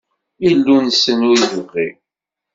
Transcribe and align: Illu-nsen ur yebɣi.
Illu-nsen 0.47 1.19
ur 1.31 1.37
yebɣi. 1.43 1.87